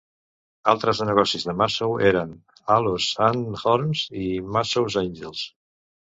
[0.71, 2.31] Altres negocis de Massow eren
[2.77, 4.27] "Halos and Horns" i
[4.59, 5.47] "Massows Angels".